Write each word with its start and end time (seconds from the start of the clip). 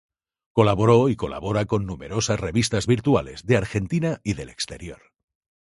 Colaboró 0.53 1.09
y 1.09 1.15
colabora 1.15 1.65
con 1.67 1.85
numerosas 1.85 2.39
revistas 2.39 2.87
virtuales 2.87 3.45
de 3.45 3.55
Argentina 3.57 4.19
y 4.23 4.33
del 4.33 4.49
exterior. 4.49 5.11